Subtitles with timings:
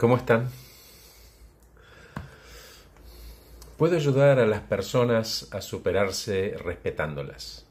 [0.00, 0.48] ¿Cómo están?
[3.76, 7.66] Puedo ayudar a las personas a superarse respetándolas,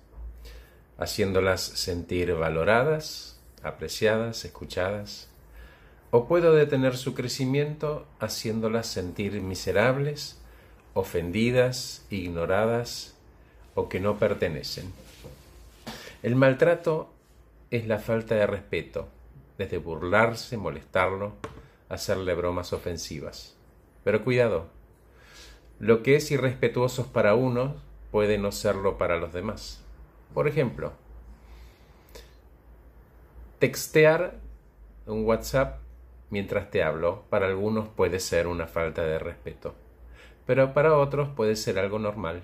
[1.00, 5.28] haciéndolas sentir valoradas, apreciadas, escuchadas,
[6.12, 10.40] o puedo detener su crecimiento haciéndolas sentir miserables,
[10.94, 13.16] ofendidas, ignoradas
[13.74, 14.94] o que no pertenecen.
[16.22, 17.12] El maltrato
[17.72, 19.08] es la falta de respeto,
[19.58, 21.34] desde burlarse, molestarlo,
[21.90, 23.58] hacerle bromas ofensivas.
[24.04, 24.68] Pero cuidado,
[25.80, 27.74] lo que es irrespetuoso para unos
[28.12, 29.84] puede no serlo para los demás.
[30.34, 30.94] Por ejemplo,
[33.60, 34.36] textear
[35.06, 35.80] un WhatsApp
[36.30, 39.74] mientras te hablo para algunos puede ser una falta de respeto,
[40.46, 42.44] pero para otros puede ser algo normal.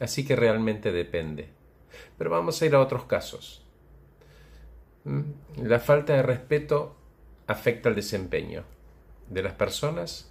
[0.00, 1.48] Así que realmente depende.
[2.16, 3.64] Pero vamos a ir a otros casos.
[5.04, 5.22] ¿Mm?
[5.62, 6.96] La falta de respeto
[7.48, 8.62] afecta el desempeño
[9.28, 10.30] de las personas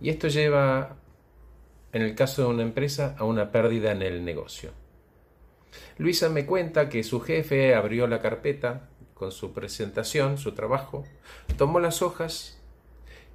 [0.00, 0.96] y esto lleva,
[1.92, 4.70] en el caso de una empresa, a una pérdida en el negocio.
[5.96, 11.04] Luisa me cuenta que su jefe abrió la carpeta con su presentación, su trabajo,
[11.56, 12.60] tomó las hojas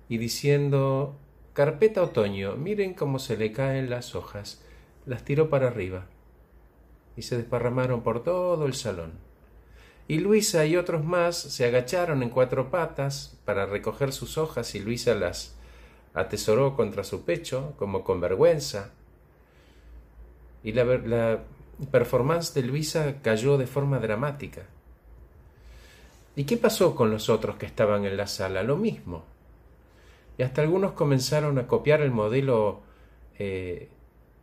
[0.08, 1.18] y diciendo
[1.53, 4.64] Carpeta otoño, miren cómo se le caen las hojas,
[5.06, 6.06] las tiró para arriba
[7.16, 9.12] y se desparramaron por todo el salón
[10.08, 14.80] y Luisa y otros más se agacharon en cuatro patas para recoger sus hojas y
[14.80, 15.56] Luisa las
[16.14, 18.92] atesoró contra su pecho como con vergüenza.
[20.64, 21.40] Y la,
[21.92, 24.64] performance de Luisa cayó de forma dramática.
[26.36, 28.64] ¿Y qué pasó con los otros que estaban en la sala?
[28.64, 29.24] Lo mismo.
[30.38, 32.81] Y hasta algunos comenzaron a copiar el modelo
[33.38, 33.90] eh,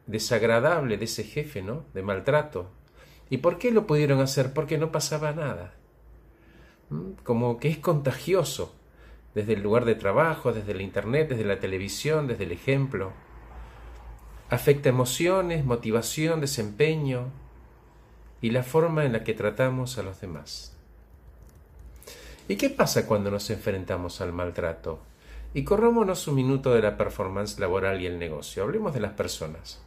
[0.07, 1.85] desagradable de ese jefe, ¿no?
[1.95, 2.71] De maltrato,
[3.31, 4.53] ¿Y por qué lo pudieron hacer?
[4.53, 5.73] Porque no pasaba nada.
[6.91, 7.13] ¿Mm?
[7.23, 8.75] Como que es contagioso,
[9.35, 13.13] desde el lugar de trabajo, desde el Internet, desde la televisión, desde el ejemplo.
[14.51, 17.29] Afecta emociones, motivación, desempeño
[18.41, 20.77] y la forma en la que tratamos a los demás.
[22.49, 24.99] ¿Y qué pasa cuando nos enfrentamos al maltrato?
[25.55, 28.65] Y corrámonos un minuto de la performance laboral y el negocio.
[28.65, 29.81] Hablemos de las personas.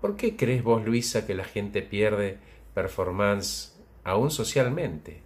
[0.00, 2.38] ¿Por qué crees vos, Luisa, que la gente pierde
[2.76, 3.72] performance
[4.04, 5.22] aún socialmente?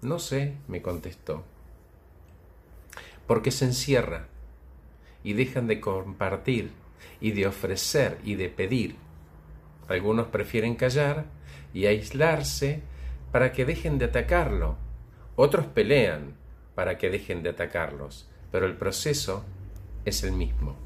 [0.00, 1.42] No sé, me contestó.
[3.26, 4.28] Porque se encierra
[5.24, 6.70] y dejan de compartir
[7.20, 8.94] y de ofrecer y de pedir.
[9.88, 11.24] Algunos prefieren callar
[11.74, 12.80] y aislarse
[13.32, 14.76] para que dejen de atacarlo.
[15.34, 16.36] Otros pelean
[16.76, 19.44] para que dejen de atacarlos, pero el proceso
[20.04, 20.76] es el mismo,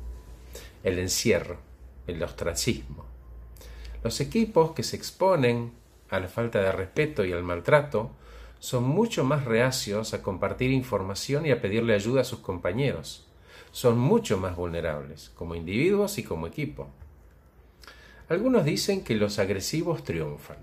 [0.85, 1.59] el encierro
[2.07, 3.10] el ostracismo.
[4.03, 5.73] Los equipos que se exponen
[6.09, 8.11] a la falta de respeto y al maltrato
[8.59, 13.27] son mucho más reacios a compartir información y a pedirle ayuda a sus compañeros.
[13.73, 16.89] Son mucho más vulnerables, como individuos y como equipo.
[18.29, 20.59] Algunos dicen que los agresivos triunfan.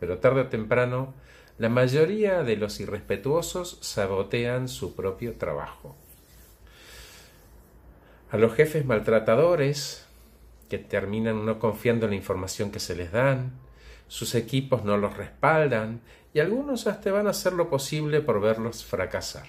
[0.00, 1.14] Pero tarde o temprano,
[1.58, 5.96] la mayoría de los irrespetuosos sabotean su propio trabajo
[8.30, 10.06] a los jefes maltratadores
[10.68, 13.52] que terminan no confiando en la información que se les dan,
[14.06, 16.00] sus equipos no los respaldan
[16.32, 19.48] y algunos hasta van a hacer lo posible por verlos fracasar.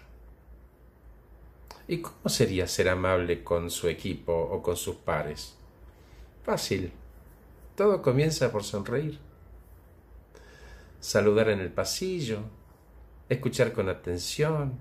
[1.88, 5.56] ¿Y cómo sería ser amable con su equipo o con sus pares?
[6.44, 6.92] Fácil.
[7.76, 9.20] Todo comienza por sonreír.
[11.00, 12.40] Saludar en el pasillo,
[13.30, 14.78] escuchar con atención,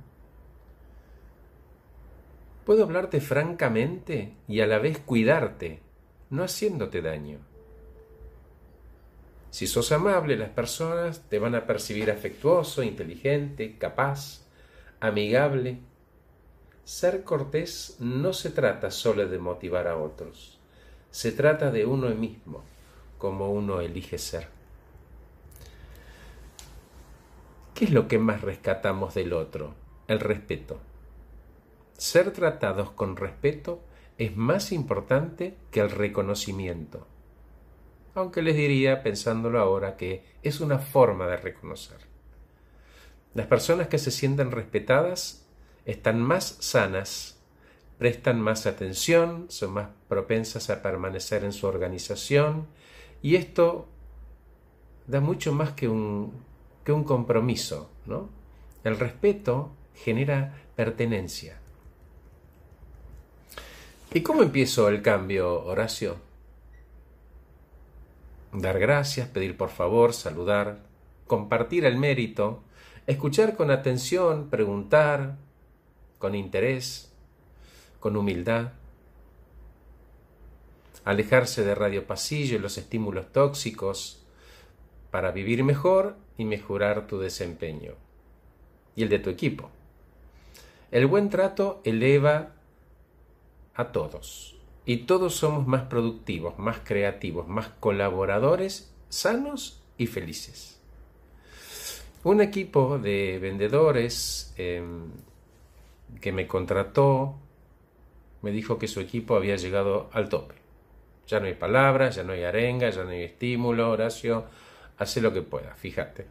[2.68, 5.80] Puedo hablarte francamente y a la vez cuidarte,
[6.30, 7.38] no haciéndote daño.
[9.50, 14.42] Si sos amable, las personas te van a percibir afectuoso, inteligente, capaz,
[15.00, 15.80] amigable.
[16.84, 20.58] Ser cortés no se trata solo de motivar a otros,
[21.10, 22.62] se trata de uno mismo,
[23.18, 24.48] como uno elige ser.
[27.74, 29.74] ¿Qué es lo que más rescatamos del otro?
[30.08, 30.80] El respeto.
[31.96, 33.80] Ser tratados con respeto
[34.18, 37.06] es más importante que el reconocimiento.
[38.14, 41.98] Aunque les diría, pensándolo ahora, que es una forma de reconocer.
[43.34, 45.46] Las personas que se sienten respetadas
[45.84, 47.40] están más sanas,
[47.98, 52.66] prestan más atención, son más propensas a permanecer en su organización
[53.22, 53.88] y esto
[55.06, 56.32] da mucho más que un,
[56.84, 57.90] que un compromiso.
[58.06, 58.30] ¿no?
[58.82, 61.60] El respeto genera pertenencia.
[64.14, 66.16] ¿Y cómo empiezo el cambio, Horacio?
[68.54, 70.78] Dar gracias, pedir por favor, saludar,
[71.26, 72.62] compartir el mérito,
[73.06, 75.36] escuchar con atención, preguntar,
[76.18, 77.12] con interés,
[78.00, 78.72] con humildad.
[81.04, 84.24] Alejarse de radio pasillo y los estímulos tóxicos
[85.10, 87.92] para vivir mejor y mejorar tu desempeño
[88.96, 89.68] y el de tu equipo.
[90.90, 92.54] El buen trato eleva
[93.78, 100.80] a todos y todos somos más productivos, más creativos, más colaboradores, sanos y felices.
[102.24, 105.04] Un equipo de vendedores em,
[106.20, 107.36] que me contrató
[108.42, 110.56] me dijo que su equipo había llegado al tope.
[111.28, 114.46] Ya no hay palabras, ya no hay arenga, ya no hay estímulo, Horacio,
[114.96, 116.26] hace lo que pueda, fíjate.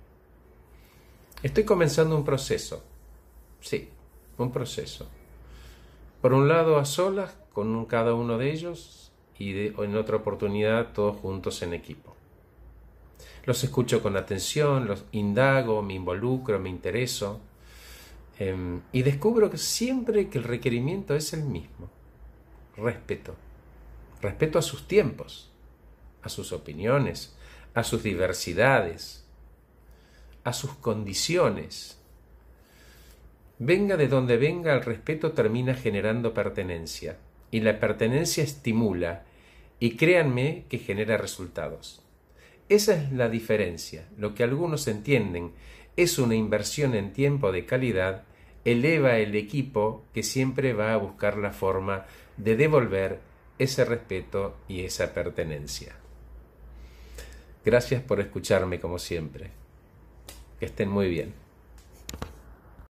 [1.44, 2.84] Estoy comenzando un proceso.
[3.62, 3.90] Sí,
[4.38, 5.08] un proceso.
[6.22, 11.18] Por un lado a solas con cada uno de ellos y en otra oportunidad todos
[11.18, 12.16] juntos en equipo.
[13.46, 17.40] Los escucho con atención, los indago, me involucro, me intereso
[18.40, 21.90] em, y descubro que siempre que el requerimiento es el mismo.
[22.76, 23.36] Respeto.
[24.22, 25.52] Respeto a sus tiempos,
[26.24, 27.38] a sus opiniones,
[27.74, 29.26] a sus diversidades,
[30.44, 32.02] a sus condiciones.
[33.60, 37.18] Venga de donde venga, el respeto termina generando pertenencia,
[37.50, 39.24] y la pertenencia estimula,
[39.80, 42.02] y créanme que genera resultados.
[42.70, 44.08] Esa es la diferencia.
[44.18, 45.52] Lo que algunos entienden
[45.96, 48.24] es una inversión en tiempo de calidad,
[48.66, 52.06] eleva el equipo que siempre va a buscar la forma
[52.36, 53.20] de devolver
[53.58, 55.96] ese respeto y esa pertenencia.
[57.66, 59.50] Gracias por escucharme como siempre.
[60.60, 61.47] Que estén muy bien.